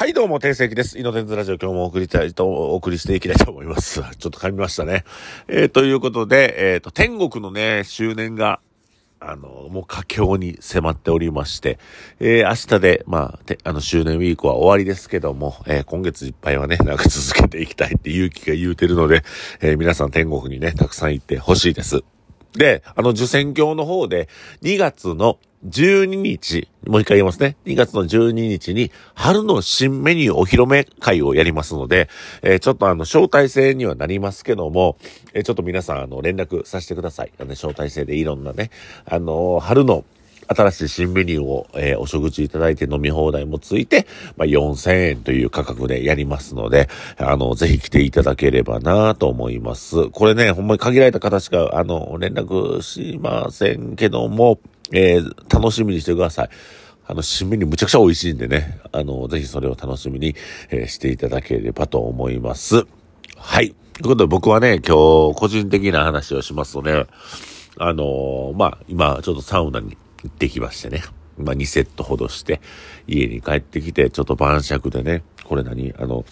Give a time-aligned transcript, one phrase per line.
[0.00, 0.98] はい、どうも、定石です。
[0.98, 4.00] イノテンズラジオ今日もお送りたいと、お送りしていきたいと思います。
[4.18, 5.04] ちょっと噛みましたね。
[5.46, 8.60] えー、ということで、えっ、と、天国のね、周年が、
[9.20, 11.78] あの、もう佳境に迫っておりまして、
[12.18, 19.22] えー、明日で、まあ、てあの、周年ウィークは終わりですけども、えー、今月いっぱいはね、なんか続けていきたいって勇気が言うてるので、
[19.60, 22.02] えー、皆さん天国にね、たくさん行ってほしいです。
[22.54, 24.30] で、あの、受選教の方で、
[24.62, 27.56] 2月の12日、もう一回言いますね。
[27.66, 32.08] 2月の12日に、春の新メニューお披露目会をやりますので、
[32.42, 34.96] えーちょっとあの、招待制にはなりますけども、
[35.34, 37.32] えーちょっと皆さん、あの、連絡させてください。
[37.38, 38.70] あの、招待制でいろんなね、
[39.04, 40.04] あのー春の、
[40.52, 44.06] 新しい新メニューを、えーお食事いただいて飲み放題もついて、
[44.38, 50.08] まあ、4000円という価格でやりますので、あの、ぜひ来ていただければなと思います。
[50.08, 54.58] これね、ほんまに限られた方しか、あの、連絡しませんけども、
[54.92, 56.48] えー楽しみにしてください。
[57.06, 60.34] あの、新メニューむちゃくちゃ美味しいんでね、あの、ぜひそれを楽しみに、
[60.70, 62.86] えーしていただければと思います。
[63.36, 63.74] はい。
[63.94, 67.06] ということで僕はね、今日、個人的な話をしますとね、
[67.78, 71.02] あのーまあ、今、ちょっとサウナに行ってきましてね。
[71.38, 72.60] まあ、2セットほどして、
[73.06, 75.94] 家に帰ってきて、ちょっと晩酌でね、これ何？
[75.98, 76.24] あの、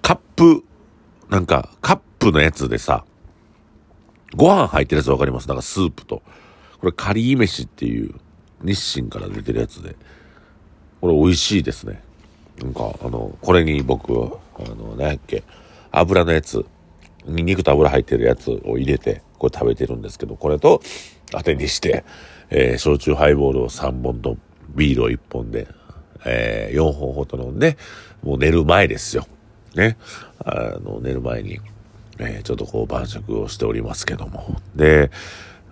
[0.00, 0.64] カップ、
[1.28, 3.04] なんか、カップのやつでさ、
[4.36, 5.48] ご飯入ってるやつわかります？
[5.48, 6.22] なんかスープと。
[6.80, 8.14] これ、カリー飯っていう、
[8.62, 9.96] 日清から出てるやつで。
[11.00, 12.02] これ美味しいですね。
[12.62, 15.42] なんか、あの、これに僕、あの、何やっけ、
[15.92, 16.64] 油のやつ、
[17.26, 20.80] に肉と油入ってるやつを入れて、これ食べてるんですけど、これと
[21.30, 22.04] 当てにして、
[22.50, 24.36] えー焼酎ハイボールを3本と
[24.74, 25.66] ビールを1本で、
[26.24, 27.76] えー4本ほど飲んで、
[28.22, 29.26] もう寝る前ですよ。
[29.74, 29.96] ね。
[30.44, 31.60] あの、寝る前に、
[32.18, 34.56] えーちょっとこう晩酌をしておりますけども。
[34.76, 35.10] で、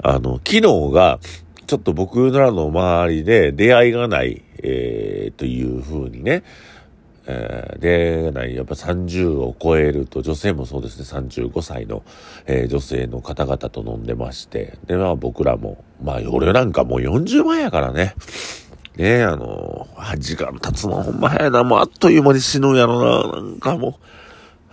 [0.07, 0.61] あの、昨日
[0.93, 1.19] が、
[1.67, 6.45] ちょっと僕らの周りで出会いがない、えーという風にね、
[7.27, 12.03] えーで、ない、やっぱ30を超えると、女性もそうですね、35歳の、
[12.45, 18.15] えー女性の方々と飲んでまして、で、まあ僕らも、まあ俺なんかもう40万やからね、
[18.97, 23.95] ねえあのー時間経つのほんま早いな、もうあっという間に死ぬんやろな、なんかもう、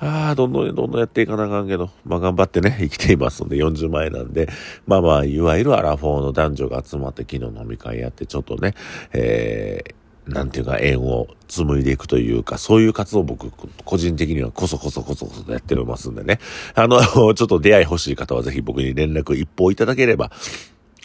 [0.03, 4.49] ああ、どんどんどんどんやっていかなあかんけど、まあ頑張ってね、生きていますので、40万円なんで、
[4.87, 8.73] まあまあ、いわゆるアラフォーの男女が集まって昨日飲み会やって、ちょっとね、
[9.13, 13.51] えー、なんていうか、縁を紡いでいくというか、そういう活動を僕、
[13.85, 16.39] 個人的にはこそこそこそこそやっておりますんでね。
[16.73, 16.99] あの、
[17.35, 20.31] ちょっと出会い欲しい方はぜひ僕に連絡一報いただければ、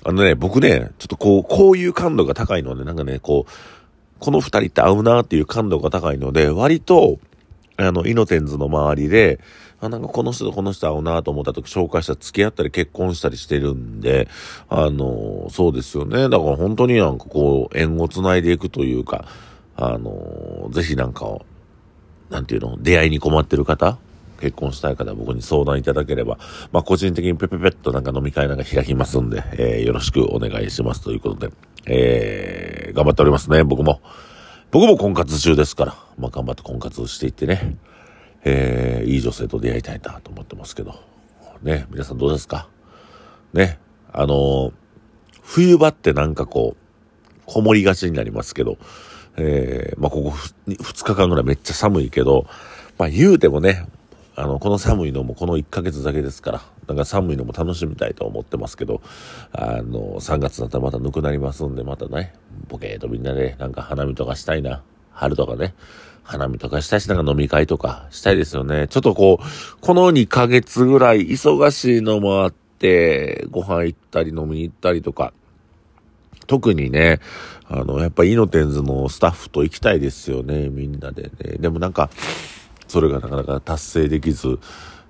[0.05, 3.53] あのね、僕ね、ちょっとこう、こういう感度が高いので、なんかね、こう、
[4.21, 7.19] この二人って合うなっていう感度が高いので、割と、
[7.76, 9.41] あの、イノテンズの周りで、
[9.81, 14.28] あ、なんかこの人とこの人合うなと思った時紹介したら付き合ったり結婚したりしてるんで、
[14.69, 16.28] あの、そうですよね。
[16.28, 19.26] だから本当になんかこう、縁を繋いでいくというか、
[19.76, 21.38] あの、ぜひなんか、
[22.31, 23.98] なんていうの、出会いに困ってる方
[24.41, 26.38] 結婚したい方は僕に相談いただければ、
[26.72, 31.53] まあ個人的にペペペッとなんか飲み会なんか開きますんで、えーよろしくお願いしますということで、
[31.86, 34.00] えー、頑張っておりますね、僕も。
[34.76, 37.78] 僕も婚活中ですから、まあ頑張って婚活をしていってね、
[38.44, 40.97] えー、いい女性と出会いたいなと思ってますけど、
[41.62, 42.69] ね、皆さんどうですか？
[43.54, 43.78] ね、
[44.12, 44.72] あのー
[45.42, 48.76] 冬場ってなんかこう、こもりがちになりますけど、
[49.38, 52.44] えー、まあここふ2日間ぐらいめっちゃ寒いけど、
[52.98, 53.86] まあ言うてもね、
[54.34, 59.02] あの、この寒いのもこの1ヶ月だけですから、なんか寒いのも楽しみたいと思ってますけど、
[59.52, 62.34] あの、3月になったらまたぬくなりますんで、またね、
[62.69, 64.82] ボケーとみんなでなんか花見とかしたいな。
[65.10, 65.74] 春とかね、
[66.22, 68.86] 花見とかしたいし、なんか飲み会とかしたいですよね。
[68.88, 75.32] ちょっとこう、この2ヶ月ぐらい忙しいのもあって、ご飯行ったり飲みに行ったりとか、
[76.47, 77.20] 特にね、
[77.68, 81.56] あの、やっぱイノテンズのスタッフと行きたいですよね、みんなでね。
[81.58, 82.10] でもなんか、
[82.86, 84.58] それがなかなか達成できず、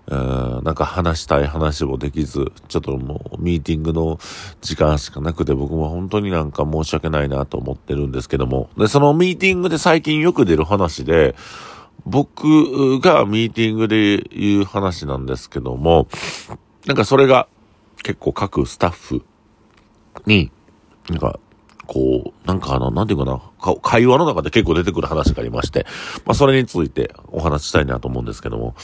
[0.09, 4.19] なんか話したい話もできず、ちょっともうミーティングの
[4.61, 8.71] 時間しかなくて僕も本当になんか申し訳ないなと思ってるんですけども。
[8.77, 11.35] で、そのミーティングで最近よく出る話で、
[12.05, 16.07] 僕がミーティングで言う話なんですけども、
[16.87, 17.49] なんかそれが
[18.05, 19.25] 結構各スタッフ
[20.25, 20.53] に、
[21.09, 21.41] なんか、
[21.87, 25.87] こう、なんかあの、なんていうかな、か会話の中で結構出てくる話がありまして、
[26.25, 28.75] まあそれについてお話したいなと思うんですけども、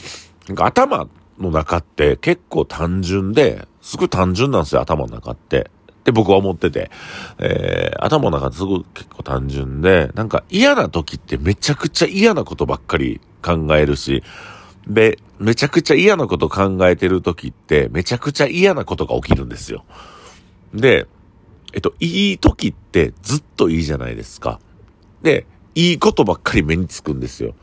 [0.47, 1.07] なんか頭
[1.39, 5.69] の中って結構単純で、すごい単純なんですよ、頭の中って。
[5.89, 6.91] って僕は思ってて、
[7.39, 14.21] えー、頭の中すごい結構単純で、なんか嫌な時ってめちゃくちゃ嫌なことばっかり考えるし、
[14.85, 19.85] で、めちゃくちゃ嫌なこと考えてる時って、めちゃくちゃ嫌なことが起きるんですよ。
[20.73, 21.07] で、
[21.73, 24.59] えっと、いい時ってずっといいじゃないですか。
[25.21, 27.55] で、いいことばっかり目につくんですよ。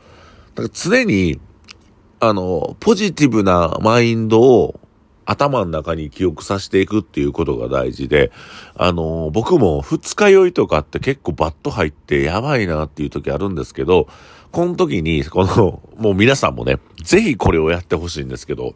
[0.55, 1.39] だから常に、
[2.23, 4.79] あの、ポジティブなマインドを
[5.25, 8.31] 頭の中に記憶させていくっていうことが大事で、
[8.75, 14.07] あの、僕も二日酔いとかって結構バット入ってやばいなっていう時あるんですけど、
[14.51, 18.75] この時に、この、もう皆さんもね、ぜひこれをやってほしいんですけど、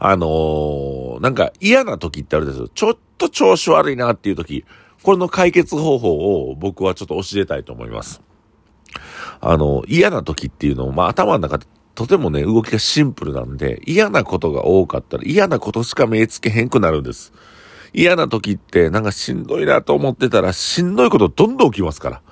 [0.00, 2.68] あのー、なんか嫌な時ってあるんですよ。
[2.74, 4.64] ちょっと調子悪いなっていう時、
[5.04, 8.20] これの解決方法を僕はちょっと教えたいと思います。
[9.40, 17.32] あの、嫌な時っていうのを、まあ頭の中でとてもね、動きがシンプルなんで、嫌なことが多かったら嫌なことしか目つけへんくなるんです。
[17.92, 22.22] 嫌な時ってなんかしんどいなと思ってたらしんどいことどんどん起きますから。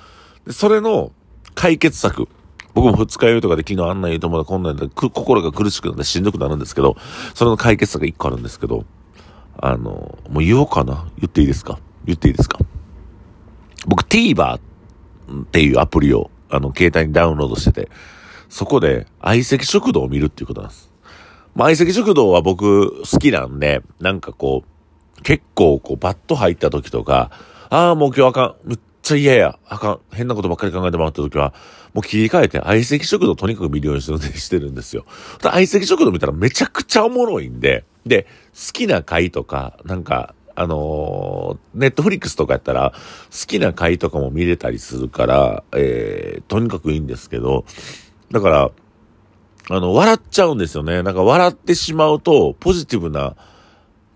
[0.44, 1.12] でそれの
[1.55, 2.29] 解決策。
[2.75, 6.97] 僕も二日酔いとかで昨日あんな言うと思うこんなんで心が苦しくなってしんどくなるんですけど、
[7.35, 8.85] それの解決策が一個あるんですけど、
[9.58, 11.06] あの、もう言おうかな？
[11.19, 11.79] 言っていいですか？
[12.05, 12.58] 言っていいですか？
[13.87, 14.61] 僕 TVer っ
[15.50, 17.91] ていうアプリをあの携帯にダウンロードしてて、
[18.52, 20.90] そこで相席食堂を見るっていうことなんです。
[21.54, 24.64] まあ、相席食堂は僕好きなんで、なんかこ
[25.19, 27.31] う、結構こうバット入った時とか、
[27.70, 28.54] ああ、もう今日あかん。
[28.64, 29.58] むっちゃ嫌や。
[29.66, 30.00] あかん。
[30.12, 31.54] 変なことばっかり考えてもらった時は、
[31.94, 34.02] もう切り替えて相席食堂とにかく見るように
[34.37, 35.06] してるんですよ。
[35.40, 42.93] 相席食堂見たらめちゃくちゃおもろいんで、で、好きな回とか、なんか、あの、ネットフリックスとかやったら、
[43.31, 47.64] 好きな回とかも見れたりするから、えー、とにかくいいんですけど、
[48.32, 48.70] だから、
[49.70, 51.02] あの、笑っちゃうんですよね。
[51.02, 53.37] なんか笑ってしまうと、ポジティブな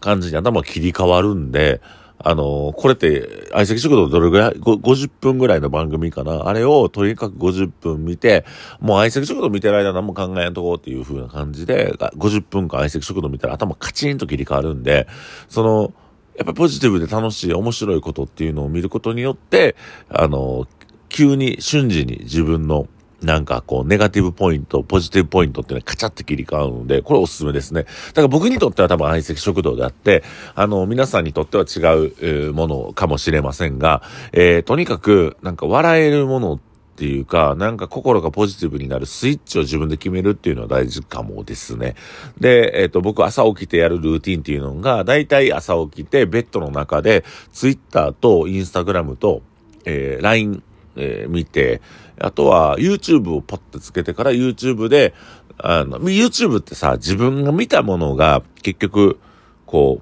[0.00, 1.80] 感じに頭切り替わるんで、
[2.18, 6.48] あの、これって、相席食堂どれぐらい ?50 分ぐらいの番組かな？
[6.48, 8.46] あれをとにかく50分見て、
[8.80, 15.06] もう相席食堂見てる間何も考えんとこうっていう風な感じで、50分間相席食堂見たら頭カチンと切り替わるんで、
[15.48, 15.92] その、
[16.36, 19.76] やっぱポジティブで楽しい、面白いことっていうのを見ることによって、
[20.08, 20.66] あの、
[21.10, 22.88] 急に瞬時に自分の
[23.22, 27.84] なんかこう、ネガティブポイント、ポジティブポイントっていうのはカチャって切り替わるので、これおすすめですね。
[27.84, 30.22] だから僕にとっては多分相席食堂であって、
[30.54, 34.02] あの、皆さんにとっては違う、え、ものかもしれませんが、
[34.32, 36.58] えー、とにかく、なんか笑えるものっ
[36.96, 41.94] ていうか、なんか心がポジティブになるスイッチを自分で決めるっていうのは大事かもですね。
[42.38, 49.40] で、えっ、ー、と、僕朝起きてやるルーティンっていうのが、だいたい朝起きてベッドの中で、ツイッターとインスタグラムと、
[49.86, 50.62] えー、LINE
[50.96, 51.80] えー、見て、
[52.18, 55.14] あとは YouTube をポッてつけてから YouTube で、
[55.58, 59.18] あの、YouTube ってさ、自分が見たものが結局、
[59.66, 60.00] こ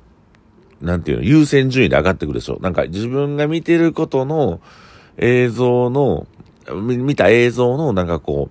[0.80, 2.58] う、なんていうの、優先順位で上がってくるでしょ。
[2.60, 4.60] なんか自分が見てることの
[5.16, 6.26] 映像の、
[6.72, 8.50] 見た映像のなんかこ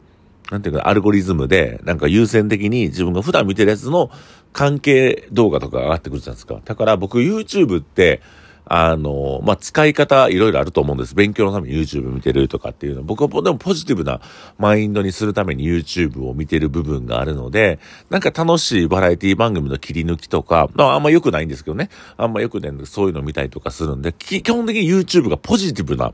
[0.50, 4.12] う、なんていうか、アルゴリズムで、なんか優先的に自分が普段見てるやつの
[4.52, 6.62] 関係動画とか上がってくるじゃないですか。
[6.64, 8.22] だから僕 YouTube って、
[8.66, 11.16] あの、まあ、使い方いろいろあると思うんです。
[11.16, 14.22] 勉強のために YouTube 見てるとかっていうの、僕はでもポジティブな
[14.58, 17.80] マインドにするために YouTube を見てる部分があるので、
[18.10, 21.90] なんか楽しいバラエティ番組の切り抜きとか、まあ、あんま良くないんですけどね。
[22.18, 26.14] あんま良くないんで、そういうの見たりとかするんで、基本的に YouTube がポジティブな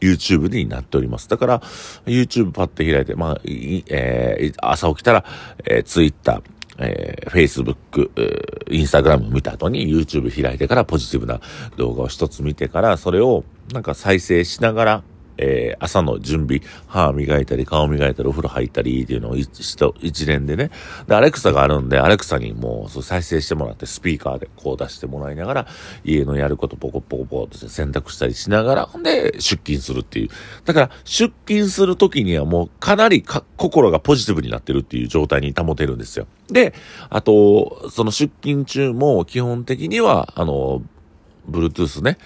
[0.00, 1.28] YouTube になっております。
[1.28, 1.60] だから、
[2.06, 5.24] YouTube パッて開いて、まあ、えー、朝起きたら、
[5.64, 6.42] えー、Twitter、
[6.80, 11.40] えー、Facebook、えー、Instagram 見た後に YouTube 開いてからポジティブな
[11.76, 15.02] 動画を一つ見てから、それをなんか再生しながら、
[15.42, 20.70] えー、朝の準備、歯磨いたり、顔磨いたり、お風呂入ったりっていうのを一連でね。
[21.08, 25.66] で、アレクサがあるんで、アレクサにもうそう再生してもらって、スピーカーでこう出してもらいながら、
[26.04, 30.28] 家のやることポコポコポコと選択したりしながら、んで、出勤するっていう。
[30.66, 36.26] だから、出勤するときにはもうかなりか心がポジティブになってるっていう状態に保てるんですよ。
[36.48, 36.74] で、
[37.08, 40.82] あと、その出勤中も基本的には、あの、
[41.48, 42.18] Bluetooth ね、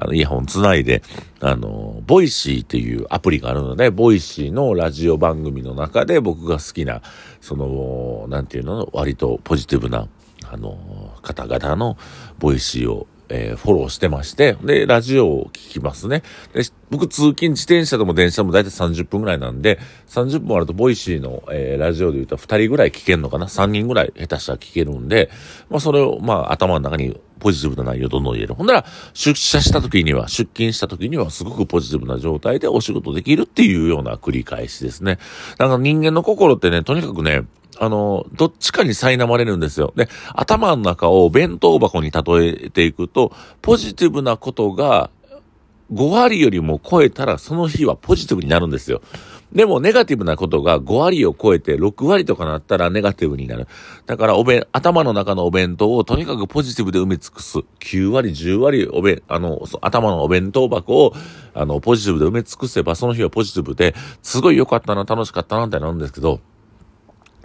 [0.00, 1.02] あの、イヤホンつないで、
[1.40, 7.02] あの、ボイシーっていうアプリがあるので、ボイシーのラジオ番組の中で僕が好きな、
[7.42, 10.08] その、なんていうの、割とポジティブな、
[10.50, 11.98] あの、方々の
[12.38, 16.22] ボイシーをえー、フォローしてまして、で、ラジオを聞きますね。
[16.52, 25.30] で、僕通勤自転車でも電車でもだいたい30分ぐらいなんで、30分あるとボイシーの、えー、ラジオで言うと2人ぐらい聞けるのかな ?3 人ぐらい下手したら聞けるんで、
[25.70, 28.54] まあそれを、まあ頭の中にポジティブな内容をどんどん入れる。
[28.54, 28.84] ほんなら、
[29.14, 35.18] 出社した時には、出勤した時にはすごくポジティブな状態でお仕事できるっていうような繰り返しですね。
[35.56, 37.44] だから人間の心ってね、とにかくね、
[37.80, 39.94] あの、どっちかに苛まれるんですよ。
[39.96, 42.22] で、頭の中を弁当箱に例
[42.66, 43.32] えていくと、
[43.62, 45.08] ポジティブなことが
[45.90, 49.00] 5割よりも超えたら、その日はポジティブになるんですよ。
[49.54, 53.66] でも、ネガティブなことが5割を超えて6割とかなったらネガティブになる。
[54.04, 57.60] だから、お弁、頭の中のお弁当をとにかくポジティブで埋め尽くす。
[57.80, 61.14] 9割、10割、お弁、あの、頭のお弁当箱を、
[61.54, 66.40] あの、ポジティブで埋め尽くせば、その日はポジティブで、すごい良かったな、楽しかったな、ってなるんですけど、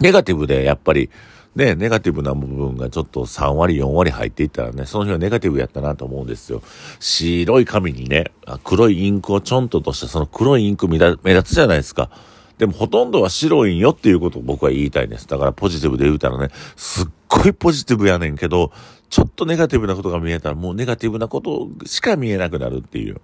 [0.00, 1.10] ネガティブで、やっぱり、
[1.54, 6.62] ね、ネガティブな部分がちょっと3割、4割入っていったらね、その日はネガティブやったなと思うんですよ。
[7.00, 12.10] 白い紙にね、黒いインクをちょんととしたその黒いインク目立つじゃないですか。
[12.58, 15.26] でもほとんどは白いんよっていうことを僕は言いたいんです。
[15.26, 18.72] だからポジティブで言うたらね、すっごいポジティブやねんけど、
[19.08, 23.20] ちょっとネガティブなことが見えたらもうネガティブなことしか見えなくなるっていう。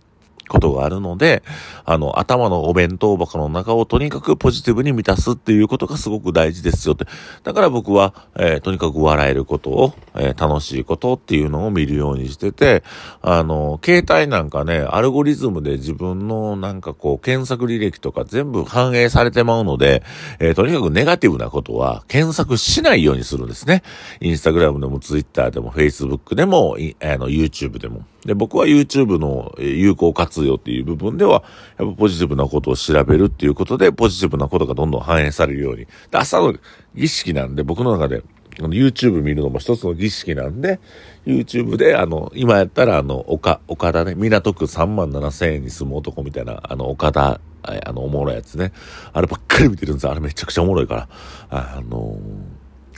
[0.52, 1.42] ことがあるので、
[1.86, 7.06] あの、頭のお弁当箱の中をとにかくポジティブに満たすっていうことがすごく大事ですよって。
[7.42, 12.82] だから僕は、えー、とにかく笑えることを、えー、楽しいことっていうのを見るようにしてて、
[13.22, 20.02] あの、携帯なんかね、アルゴリズムで自分のなんかこう、検索履歴とか全部反映されてまうので、
[20.38, 23.82] えー、とにかくネガティブなことは検索しないようにするんですね。
[24.20, 28.04] インスタグラムでもツイッターでもフェイスブックでも、あの、YouTube でも。
[28.24, 31.44] で、僕は YouTube の有効活用っていう部分では、
[31.78, 35.86] やっぱポジティブなことを調べるっていうことで、ポジティブなことがどんどん反映されるように。
[35.86, 36.54] で、朝の
[36.94, 38.22] 儀式なんで、僕の中で、
[38.58, 40.78] YouTube 見るのも一つの儀式なんで、
[41.26, 48.72] YouTube で、あの、今やったら、あの、岡、岡田ね、港区3万7千円に住む男みたいな、あの、岡田、あの、おもろいやつね。
[49.12, 50.08] あればっかり見てるんです。
[50.08, 51.08] あれめちゃくちゃおもろいから。
[51.50, 52.51] あのー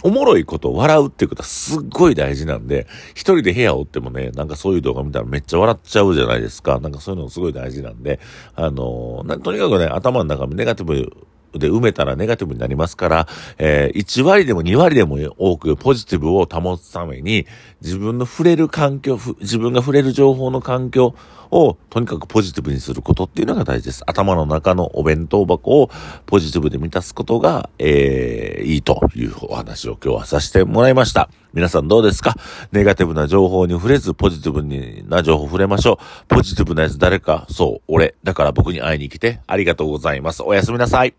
[0.04, 6.78] おもろいこと笑うっていうことはすっごい大事なんで、一人で部屋を追ってもね、なんかそういう動画見たらめっちゃ笑っちゃうじゃないですか。
[6.78, 8.20] なんかそういうのすごい大事なんで、
[8.54, 11.26] あのー、とにかくね、頭の中にネガティブ
[11.58, 17.46] で埋めたらネガティブになりますから、えー、1割でも2割でも多くポジティブを保つために、
[17.82, 21.14] 自分の触れる環境、自分が触れる情報の環境
[21.50, 24.02] をとにかくポジティブにすることっていうのが大事です。
[24.06, 25.90] 頭の中のお弁当箱を
[26.26, 31.30] ポジティブで満たすことが、えー、いいというお話を今日はさせてもらいました。
[31.52, 32.34] 皆さんどうですか？
[32.72, 36.26] ネガティブな情報に触れず、ポジティブにな情報触れましょう。
[36.26, 38.16] ポジティブなやつ誰か、そう、俺。
[38.24, 40.42] だから僕に会いに来てありがとうございます。
[40.42, 41.14] おやすみなさい。